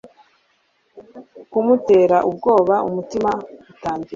kumutera 1.51 2.17
ubwoba 2.29 2.75
umutima 2.89 3.31
utangira 3.71 3.99